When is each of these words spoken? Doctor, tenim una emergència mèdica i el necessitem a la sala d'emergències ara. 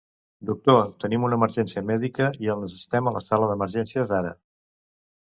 Doctor, 0.49 0.77
tenim 1.01 1.25
una 1.25 1.37
emergència 1.41 1.83
mèdica 1.89 2.29
i 2.45 2.49
el 2.53 2.63
necessitem 2.65 3.09
a 3.11 3.13
la 3.17 3.21
sala 3.25 3.51
d'emergències 3.51 4.15
ara. 4.21 4.33